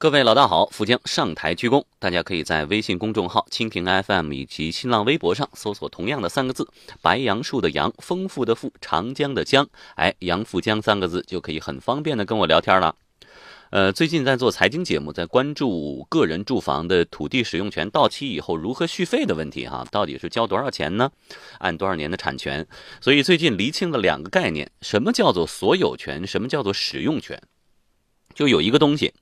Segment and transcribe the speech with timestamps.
[0.00, 1.84] 各位老大好，富江上台鞠躬。
[1.98, 6.66] 大家可以在微信公众号、蜻蜓 FM 以及新浪微博上搜索同样的三个字
[7.02, 12.96] “白杨树的杨，丰富的富，长江的江”，哎，杨富江三个字就可以很方便的跟我聊天了。
[13.68, 21.12] 呃，最近在做财经节目，在关注个人住房的土地使用权到期以后如何续费的问题哈，到底是交多少钱呢？
[21.58, 22.66] 按多少年的产权？
[23.02, 26.26] 所以最近厘清了两个概念：什么叫做所有权？
[26.26, 27.38] 什么叫做使用权？
[28.34, 29.12] 就有一个东西。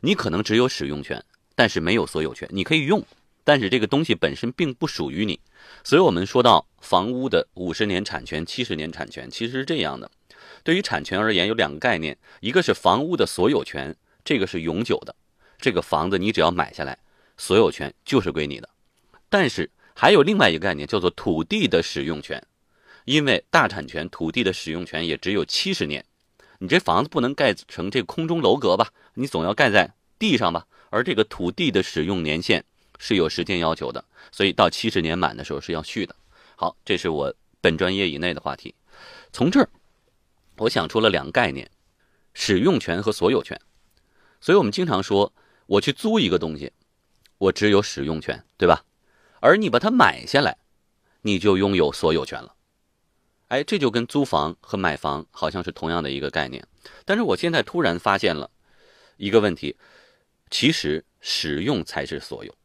[0.00, 1.22] 你可能只有使用权，
[1.54, 2.48] 但是没有所有权。
[2.52, 3.04] 你可以用，
[3.44, 5.38] 但是这个东西本身并不属于你。
[5.84, 10.10] 所以，我们说到房屋的五十年产权、七十年产权，其实是这样的。
[10.62, 15.14] 对于产权而言，有两个概念：一个是房屋的所有权，这个是永久的，
[15.58, 16.98] 这个房子你只要买下来，
[17.36, 18.68] 所有权就是归你的。
[19.28, 22.42] 但是还有另外一个概念，叫做土地的使用权，
[23.04, 26.04] 因为大产权土地的使用权也只有七十年。
[26.58, 28.90] 你这房子不能盖成这空中楼阁吧？
[29.14, 30.66] 你总要盖在地上吧？
[30.90, 32.64] 而这个土地的使用年限
[32.98, 36.16] 是有时间要求的，所以到七十年满的时候是要续的。
[36.56, 38.74] 好，这是我本专业以内的话题。
[39.32, 39.68] 从这儿，
[40.56, 41.70] 我想出了两个概念：
[42.34, 43.60] 使用权和所有权。
[44.40, 45.32] 所以我们经常说，
[45.66, 46.72] 我去租一个东西，
[47.38, 48.84] 我只有使用权，对吧？
[49.40, 50.58] 而你把它买下来，
[51.22, 52.54] 你就拥有所有权了。
[53.48, 56.66] 哎，这就跟租房和买房好像是同样的一个概念，
[57.04, 58.50] 但是我现在突然发现了
[59.20, 59.76] 一个问题，
[60.50, 62.56] 其实使用才是所有，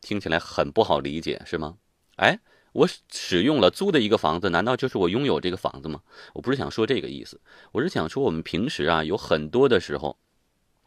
[0.00, 1.78] 听起来很不好理解，是吗？
[2.14, 2.38] 哎，
[2.70, 6.00] 我使用了租的一个房子，难道就是我拥有这个房子吗？
[6.32, 7.40] 我不是想说这个意思，
[7.72, 10.16] 我是想说我们平时啊，有很多的时候，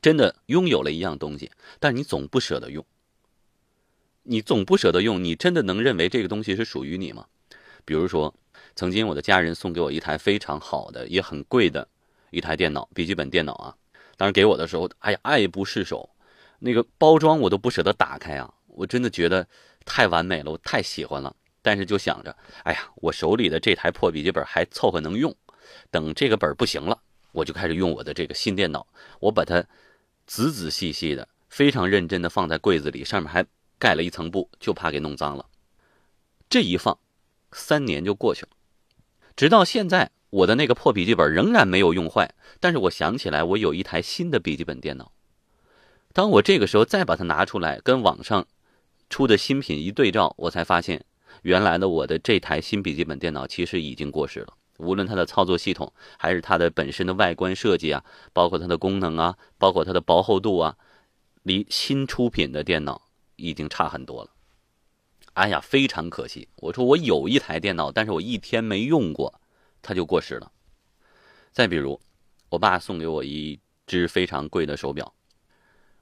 [0.01, 1.51] 真的拥有了一样东西，
[1.81, 2.85] 但你总不舍得用，
[4.23, 7.27] 你总不舍得用，你真的能认为这个东西是属于你吗？
[7.83, 8.33] 比如说。
[8.75, 11.87] 曾经我的家人送给我一台非常好的也很贵的
[12.31, 13.77] 一台电脑，笔记本电脑啊。
[14.17, 16.09] 当时给我的时候，哎呀，爱不释手，
[16.59, 18.53] 那个包装我都不舍得打开啊。
[18.67, 19.47] 我真的觉得
[19.85, 21.35] 太完美了，我太喜欢了。
[21.61, 25.33] 但是就想着，哎呀，我手里的这台破笔记本还凑合能用，
[25.89, 26.99] 等这个本不行了，
[27.31, 28.85] 我就开始用我的这个新电脑。
[29.19, 29.63] 我把它
[30.27, 33.45] 仔仔细细的、非常认真的放在柜子里，上面还
[33.79, 35.45] 盖了一层布，就怕给弄脏了。
[36.49, 36.99] 这一放，
[37.53, 38.49] 三年就过去了。
[39.35, 42.33] 直到现在，我的那个破笔记本仍然没有用坏。
[42.59, 45.11] 但是我想起来，我有一台新的笔记本电脑。
[46.11, 48.47] 当我这个时候再把它拿出来，跟网上
[49.11, 51.05] 出的新品一对照，我才发现，
[51.43, 54.53] 原来的我的这台新笔记本电脑其实已经过时了。
[54.77, 60.75] 无论它的操作系统，还是它的本身的外观设计啊，包括它的功能啊，包括它的薄厚度啊，
[61.43, 63.03] 离新出品的电脑
[63.35, 64.31] 已经差很多了。
[65.33, 66.47] 哎呀，非常可惜！
[66.55, 69.39] 我说我有一台电脑，但是我一天没用过，
[69.83, 70.51] 它就过时了。
[71.51, 72.01] 再比如，
[72.49, 75.13] 我爸送给我一只非常贵的手表，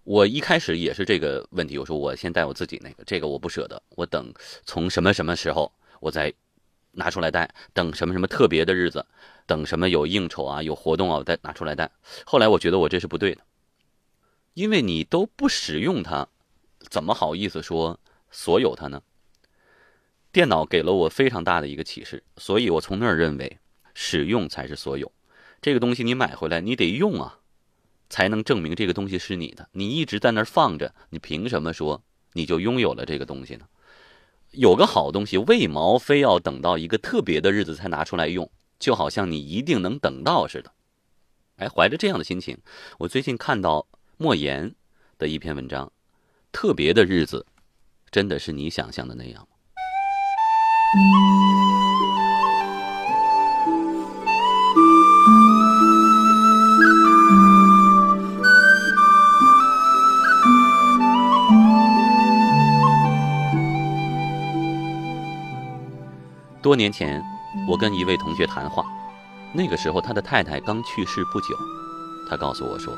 [0.05, 4.33] 我一开始也是这个问题，我说我先戴我自己那个，这个我不舍得，我等
[4.65, 5.69] 从什么什么时候
[5.99, 6.33] 我再
[6.93, 9.05] 拿出来戴，等什么什么特别的日子，
[9.45, 11.91] 等什么有应酬啊、有活动啊，我再拿出来戴。
[12.25, 13.41] 后来我觉得我这是不对的，
[14.53, 16.27] 因为你都不使用它，
[16.89, 17.99] 怎么好意思说
[18.29, 19.01] 所有它呢？
[20.31, 23.59] 电脑给了我非常大的一个启示，所以我从那儿认为，
[23.93, 25.11] 使用才是所有。
[25.61, 27.39] 这个东西你买回来，你得用啊，
[28.09, 29.69] 才能证明这个东西是你的。
[29.73, 32.03] 你一直在那儿放着，你凭什么说
[32.33, 33.65] 你就拥有了这个东西呢？
[34.51, 38.51] 有个好东西，为毛非要等到一个特别的日子才拿出来用？
[38.79, 40.73] 就好像你一定能等到似的。
[41.57, 42.57] 哎，怀着这样的心情，
[42.97, 43.87] 我最近看到
[44.17, 44.73] 莫言
[45.19, 45.91] 的一篇文章，
[46.51, 47.45] 特别的日子，
[48.09, 49.47] 真的是你想象的那样吗。
[66.61, 67.23] 多年前，
[67.67, 68.85] 我跟一位同学谈话，
[69.51, 71.57] 那个时候他的太太刚去世不久。
[72.29, 72.95] 他告诉我说，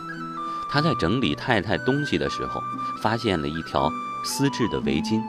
[0.69, 2.62] 他在整理太太东西的时候，
[3.01, 3.89] 发现了一条
[4.25, 5.21] 丝质的围巾。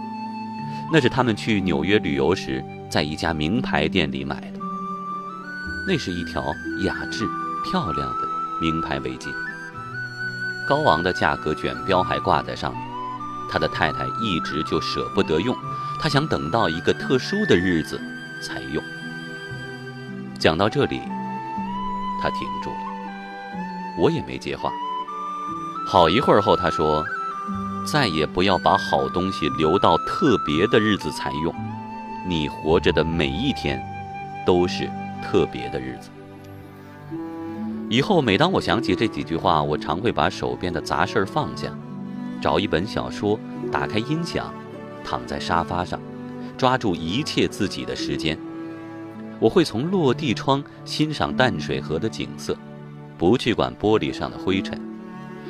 [0.93, 4.59] 那是他们去纽约旅游时，在一家名牌店里买的。
[5.87, 6.43] 那是一条
[6.85, 7.29] 雅致、
[7.71, 8.29] 漂亮的
[8.61, 9.33] 名牌围巾，
[10.67, 12.83] 高昂的价格卷标还挂在上面。
[13.49, 15.57] 他的太太一直就舍不得用，
[16.01, 18.01] 他想等到一个特殊的日子
[18.45, 18.85] 才用。
[20.39, 21.01] 讲到这里，
[22.23, 22.77] 他停住了，
[23.99, 24.71] 我也没接话。
[25.87, 27.03] 好一会儿后，他说。
[27.87, 31.55] 再也不要把好东西留到特别的日子才用，
[32.27, 33.79] 你活着的每一天
[34.47, 34.91] 都是
[35.23, 36.09] 特别的日子。
[37.91, 41.69] 以后每当我想起这几句话，我常会把手边的杂事儿放下，
[42.41, 43.39] 找一本小说，
[43.71, 44.51] 打开音响，
[45.05, 46.01] 躺在沙发上，
[46.57, 48.39] 抓住一切自己的时间。
[49.41, 52.57] 我会从落地窗欣赏淡水河的景色，
[53.19, 54.81] 不去管玻璃上的灰尘。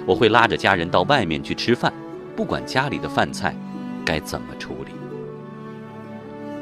[0.06, 1.92] 我会拉着家人到外面去吃饭，
[2.34, 3.54] 不管家里的饭菜
[4.04, 4.92] 该怎么处理。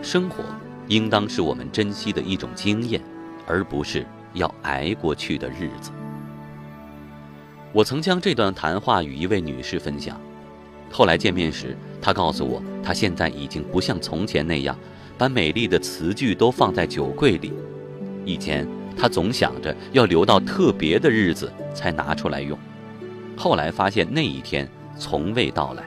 [0.02, 0.44] 生活
[0.88, 3.00] 应当是我们珍惜的一种经验，
[3.46, 4.06] 而不是。
[4.34, 5.90] 要挨过去的日子。
[7.70, 10.18] 我曾将这段谈话与一位女士分享，
[10.92, 14.78] 后来见面时，他告诉我，他现在已经不像从前那样，
[15.16, 17.52] 把美丽的词句都放在酒柜里。
[18.26, 22.56] 以前他总想着要留到特别的日子才拿出来用，
[23.36, 24.68] 后来发现那一天
[24.98, 25.82] 从未到来。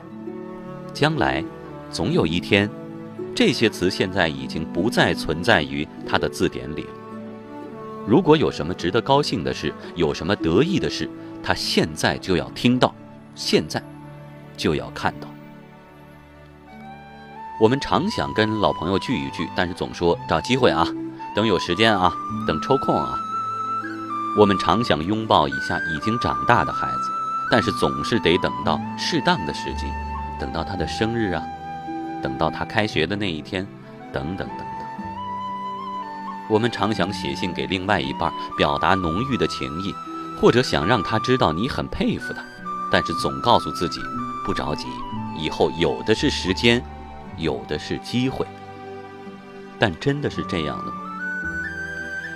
[0.92, 1.44] 将来，
[1.92, 2.69] 总有一天，
[3.36, 6.90] 这些词现在已经不再存在于他的字典里了。
[8.07, 11.10] 如果有什么值得高兴的事，有什么得意的事，
[11.44, 12.94] 他现在就要听到，
[13.36, 13.81] 现在
[14.56, 15.28] 就要看到。
[17.62, 20.86] 我们常想跟老朋友聚一聚，但是总说找机会啊，
[21.34, 22.12] 等有时间啊，
[22.46, 23.18] 等抽空啊。
[24.38, 27.10] 我们常想拥抱一下已经长大的孩子，
[27.50, 29.86] 但是总是得等到适当的时机，
[30.38, 31.42] 等到他的生日啊，
[32.22, 33.66] 等到他开学的那一天，
[34.12, 34.68] 等等等等。
[36.50, 39.96] 我们常想写信给另外一半，表达浓郁的情谊，
[40.42, 42.44] 或者想让他知道你很佩服他，
[42.92, 44.02] 但是总告诉自己
[44.45, 44.88] 不着急，
[45.38, 46.81] 以后有的是时间，
[47.38, 48.45] 有的是机会。
[49.77, 50.97] 但真的是这样的吗？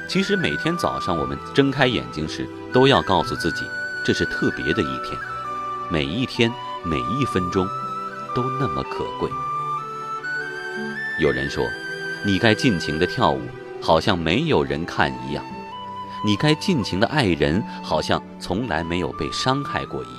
[0.10, 3.64] 其实每天早上我们睁开眼睛时，都要告诉自己，
[4.06, 5.18] 这是特别的一天，
[5.90, 6.52] 每一天
[6.84, 7.66] 每一分钟
[8.36, 9.30] 都那么可贵。
[11.22, 11.64] 有人说，
[12.26, 13.42] 你该尽情的跳舞。
[13.82, 15.42] 好像没有人看一样，
[16.26, 20.19] 你该尽情的爱人，好像从来没有被伤害过一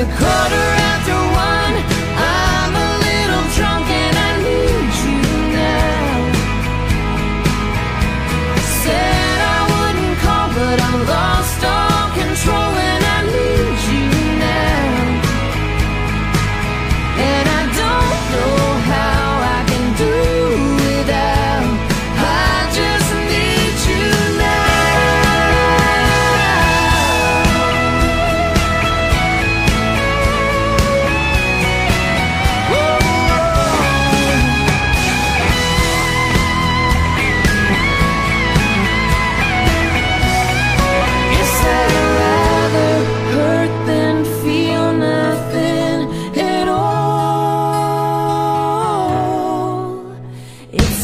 [0.00, 0.57] a quarter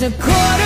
[0.04, 0.63] a quarter